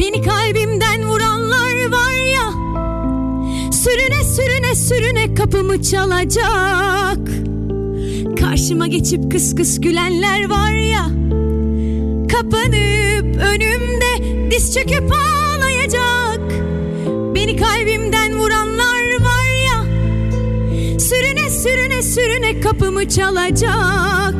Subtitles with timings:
[0.00, 2.52] Beni kalbimden vuranlar var ya
[3.72, 7.28] Sürüne sürüne sürüne kapımı çalacak.
[8.40, 11.06] Karşıma geçip kıs kıs gülenler var ya
[12.28, 16.40] Kapanıp önümde diz çöküp ağlayacak.
[17.34, 19.84] Beni kalbimden vuranlar var ya
[20.98, 24.34] Sürüne sürüne sürüne kapımı çalacak.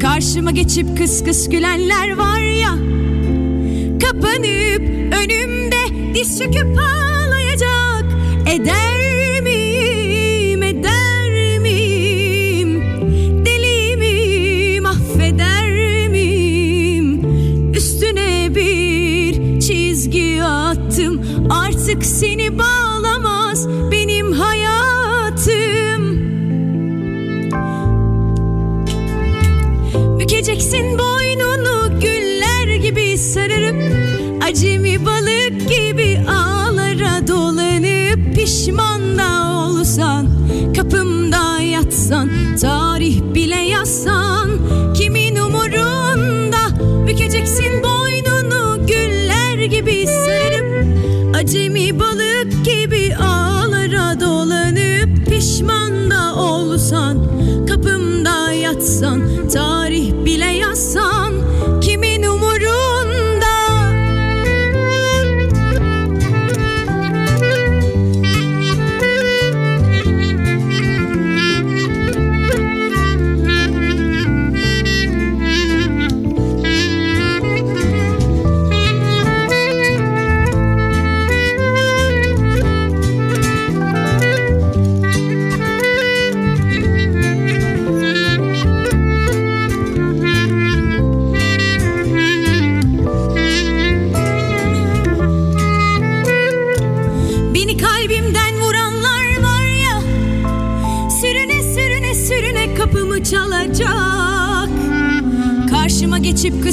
[0.00, 2.87] Karşıma geçip kıs kıs gülenler var ya
[4.20, 4.82] Kapanıp
[5.14, 8.04] önümde diz çöküp ağlayacak.
[8.50, 12.82] Eder miyim eder miyim?
[13.46, 17.22] Deli miyim affeder miyim?
[17.74, 21.22] Üstüne bir çizgi attım.
[21.50, 26.18] Artık seni bağlamaz benim hayatım.
[30.18, 31.57] Bükeceksin boynunu
[43.08, 44.50] Tarih bile yazsan
[44.94, 46.56] kimin umurunda?
[47.06, 50.86] Bükeceksin boynunu güller gibi sararıp
[51.36, 57.18] Acemi balık gibi ağlara dolanıp Pişman da olsan
[57.68, 59.37] kapımda yatsan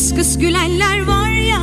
[0.06, 1.62] kıs kıs gülenler var ya.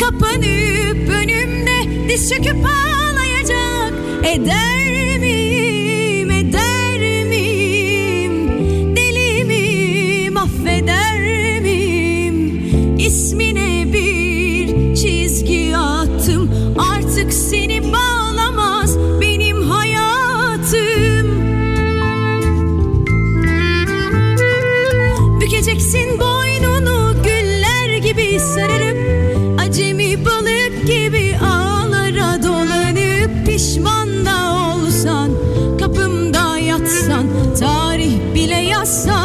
[0.00, 3.92] Kapanıp önümde diz çöküp ağlayacak
[4.24, 4.77] Eder
[38.84, 39.17] bile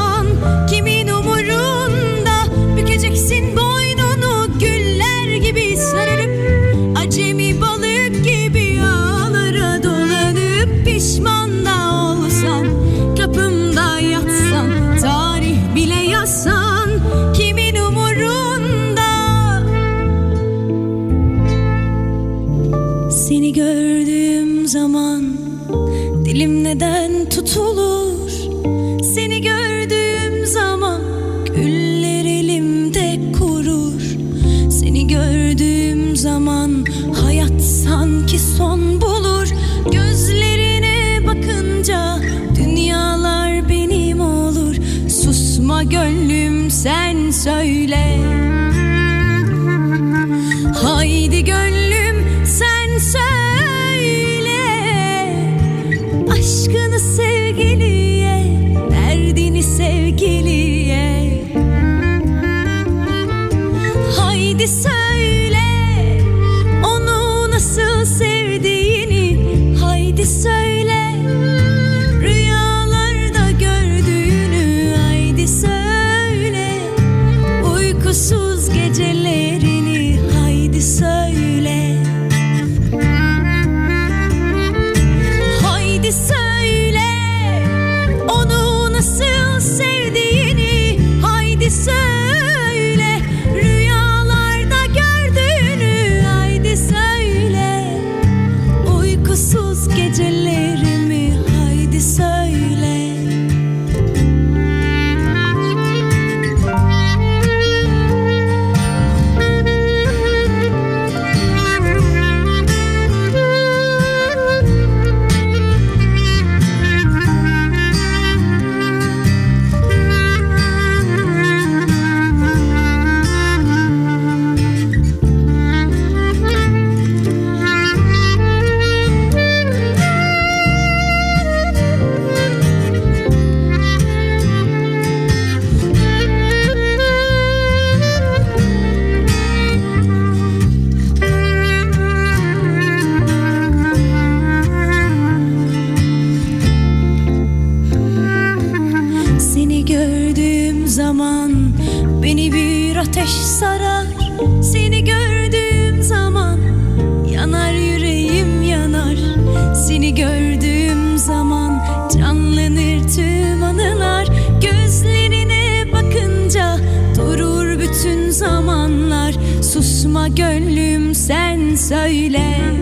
[172.24, 172.74] söyle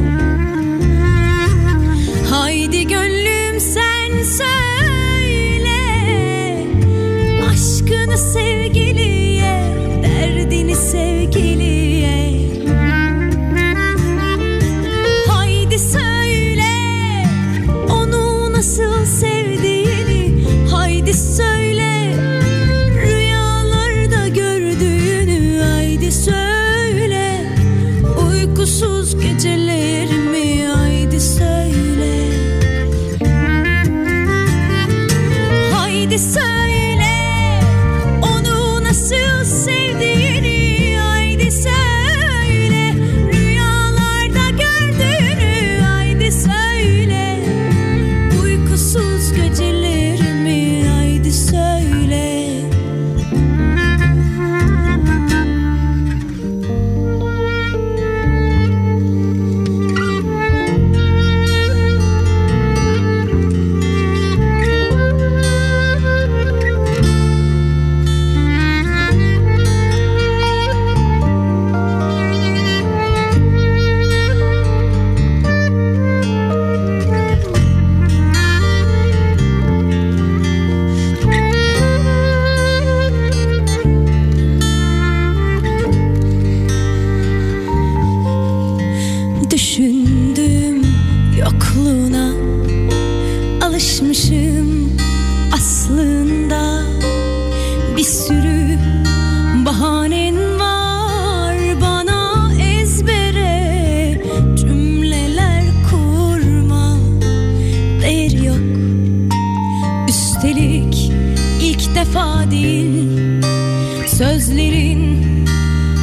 [2.29, 5.81] Haydi gönlüm sen söyle
[7.49, 8.90] Aşkını sevgiliye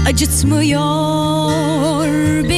[0.08, 0.88] acıtmıyor.
[2.48, 2.57] beni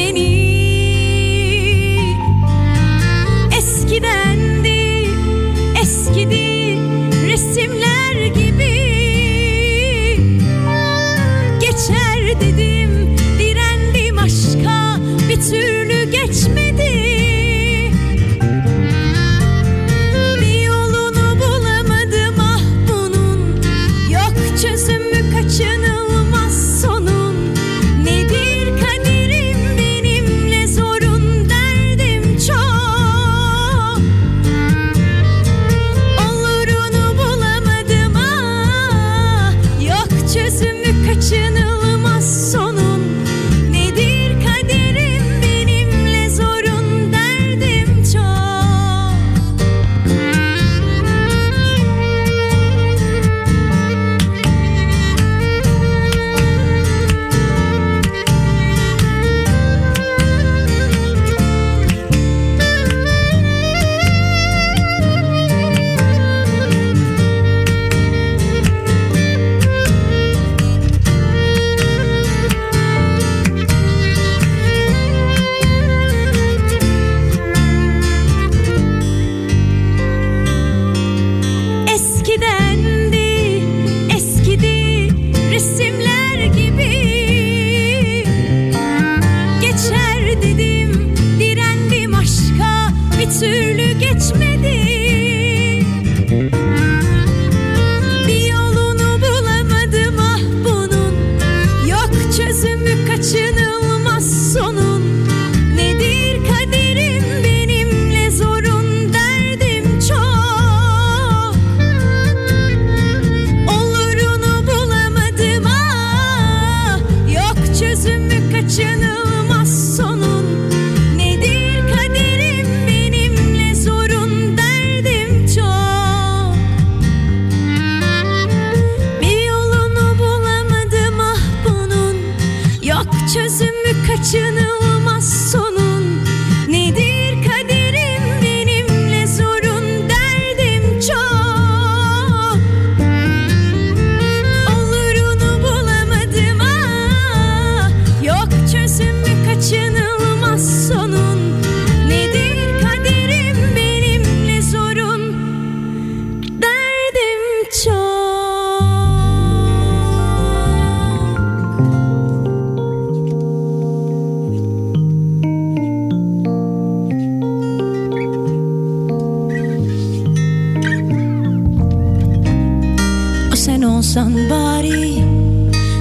[173.60, 175.24] sen olsan bari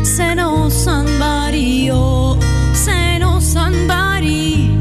[0.03, 2.37] Sen olsan bari yok
[2.73, 4.71] Sen olsan bari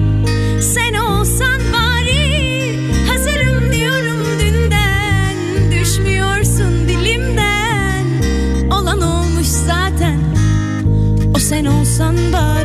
[0.60, 2.78] Sen olsan bari.
[3.08, 5.36] Hazırım diyorum dünden
[5.70, 8.06] Düşmüyorsun dilimden.
[8.70, 10.20] Olan olmuş zaten
[11.34, 12.57] O sen olsan bari.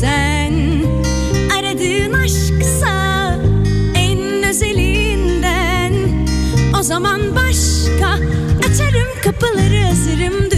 [0.00, 0.52] sen.
[1.58, 3.34] Aradığın aşksa
[3.94, 5.92] en özelinden.
[6.80, 8.08] O zaman başka
[8.58, 10.50] açarım kapıları hazırım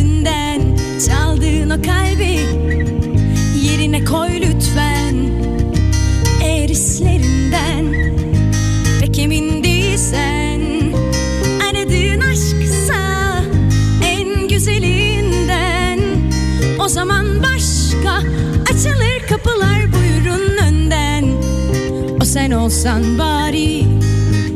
[22.80, 23.82] somebody,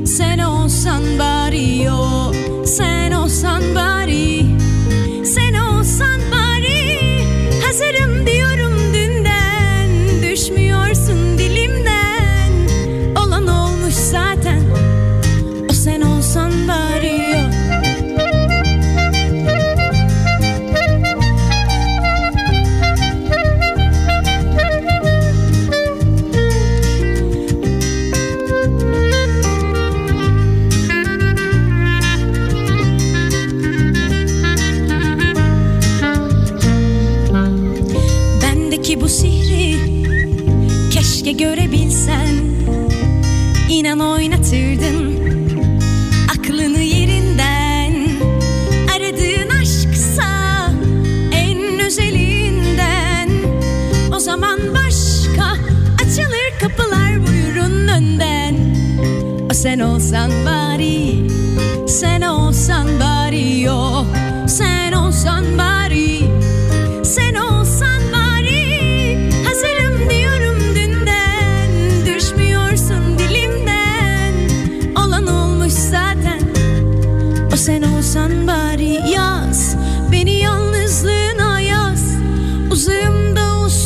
[0.07, 2.33] say no somebody, oh,
[2.65, 3.94] say no somebody.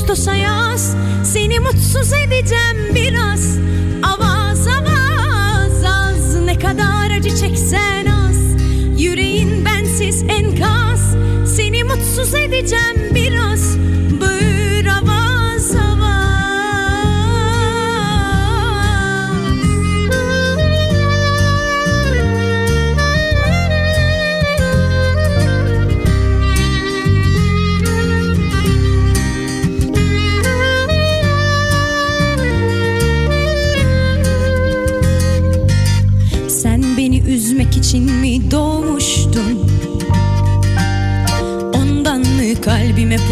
[0.08, 3.58] Ağustos'a yaz Seni mutsuz edeceğim biraz.
[4.02, 6.44] Avaz avaz az.
[6.44, 8.62] Ne kadar acı çeksen az.
[9.02, 11.14] Yüreğin bensiz enkaz.
[11.56, 13.07] Seni mutsuz edeceğim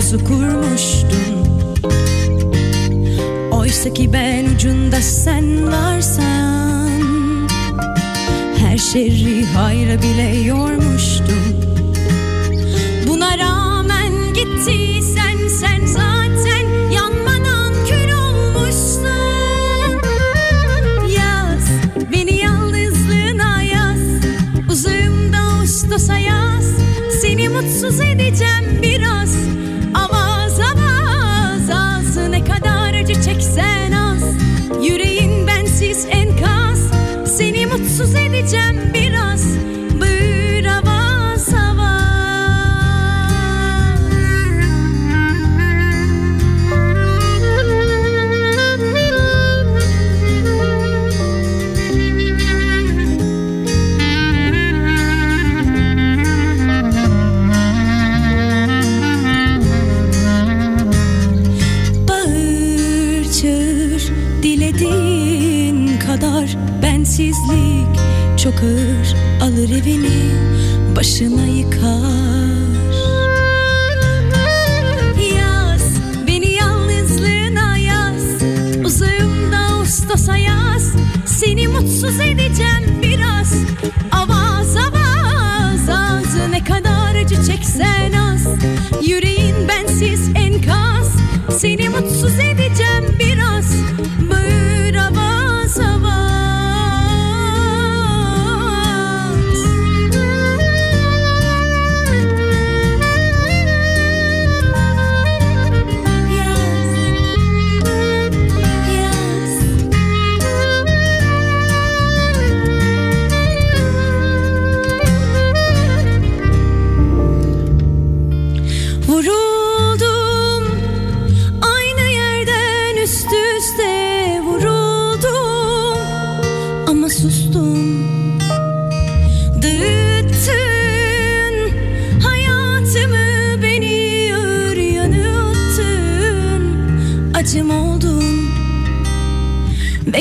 [0.06, 1.36] arzusu kurmuştum.
[3.52, 7.00] Oysa ki ben ucunda sen varsan
[8.58, 11.65] Her şerri hayra bile yormuştum.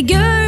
[0.07, 0.44] figure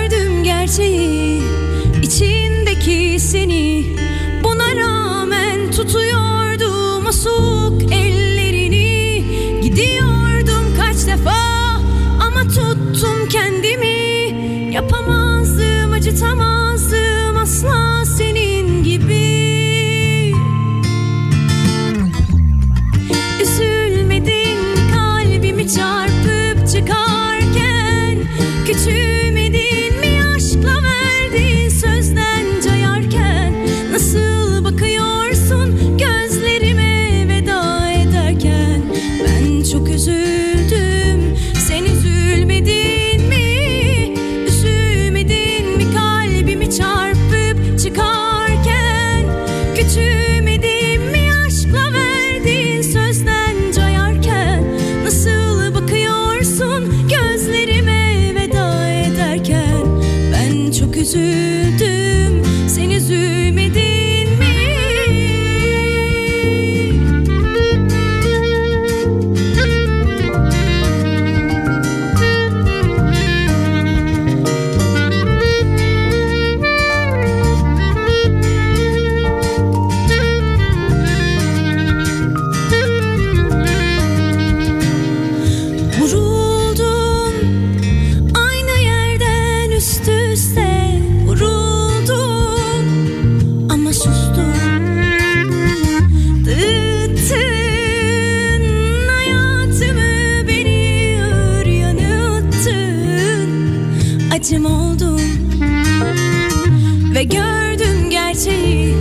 [107.15, 108.95] Ve gördün gerçeği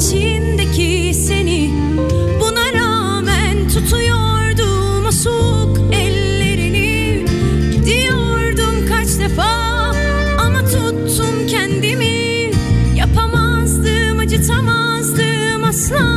[0.00, 1.70] Çin'deki seni.
[2.40, 7.26] Buna rağmen tutuyordu masuk ellerini.
[7.84, 9.92] Diyordum kaç defa
[10.38, 12.50] Ama tuttum kendimi.
[12.96, 16.15] Yapamazdım acıtamazdım asla.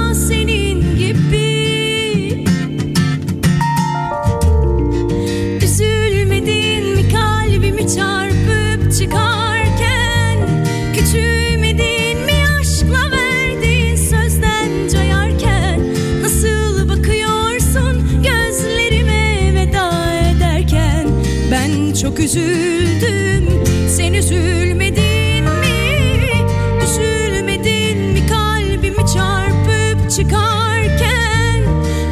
[22.10, 26.04] Çok üzüldüm sen üzülmedin mi?
[26.84, 31.64] Üzülmedin mi kalbimi çarpıp çıkarken?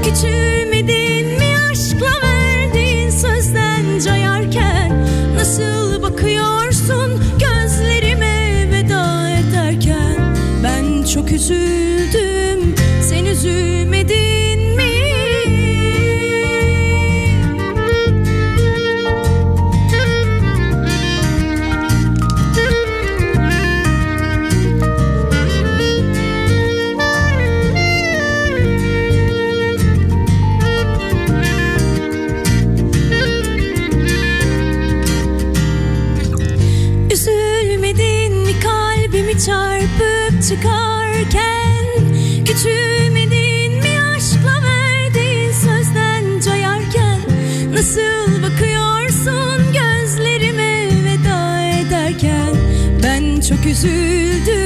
[0.04, 5.08] Küçülmedin mi aşkla verdiğin sözden cayarken?
[5.36, 10.36] Nasıl bakıyorsun gözlerime veda ederken?
[10.64, 12.07] Ben çok üzüldüm
[53.68, 54.57] hep üzüldüm.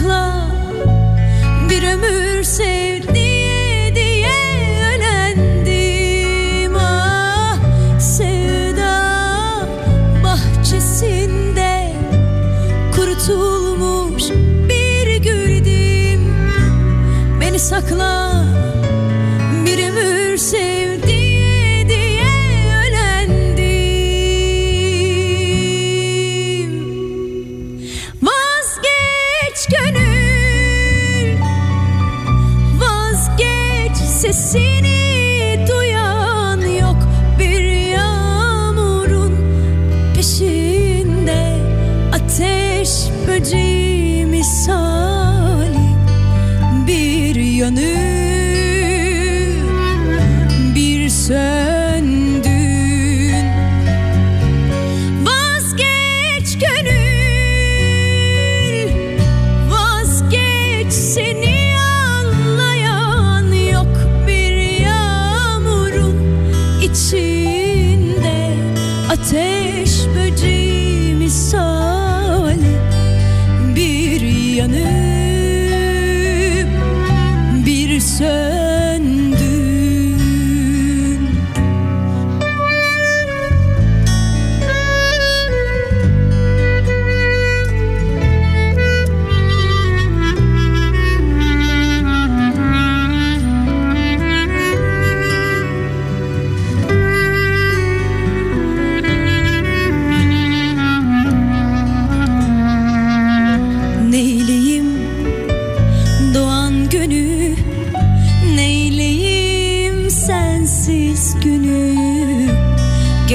[0.00, 0.46] aşkla
[1.70, 2.89] bir ömür sev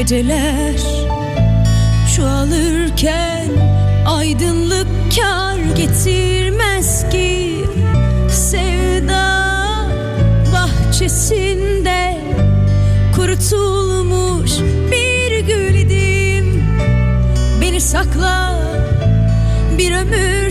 [0.06, 0.76] geceler
[2.15, 3.50] çoğalırken
[4.08, 7.56] aydınlık kar getirmez ki
[8.30, 9.46] sevda
[10.54, 12.18] bahçesinde
[13.15, 14.52] kurutulmuş
[14.91, 16.63] bir gül idim
[17.62, 18.60] beni sakla
[19.78, 20.45] bir ömür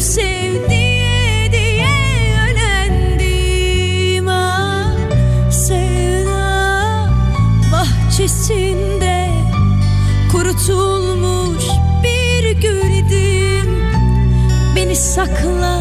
[15.14, 15.73] sakla.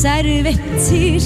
[0.00, 1.20] servetter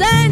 [0.00, 0.29] say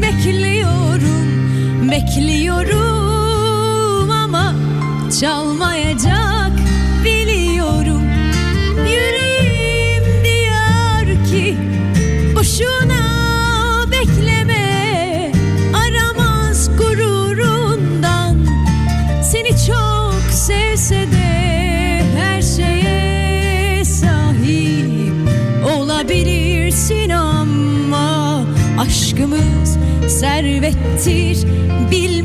[0.00, 3.30] Bekliyorum, bekliyorum
[4.10, 4.54] ama
[5.20, 6.52] çalmayacak
[7.04, 8.02] biliyorum.
[8.78, 11.56] Yüreğim diyor ki
[12.36, 13.02] boşuna
[13.90, 15.32] bekleme
[15.74, 18.36] aramaz gururundan
[19.32, 25.12] seni çok sevse de her şeye sahip
[25.76, 28.42] olabilirsin ama
[28.78, 29.61] aşkımı
[30.12, 31.46] servettir.
[31.90, 32.21] Bilmem